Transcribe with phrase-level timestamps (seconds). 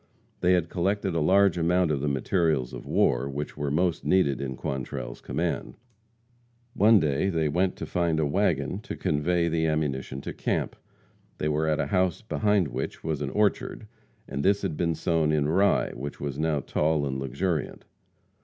[0.39, 4.41] They had collected a large amount of the materials of war which were most needed
[4.41, 5.77] in Quantrell's command.
[6.73, 10.75] One day they went to find a wagon to convey the ammunition to camp.
[11.37, 13.85] They were at a house behind which was an orchard,
[14.27, 17.85] and this had been sown in rye which was now tall and luxuriant.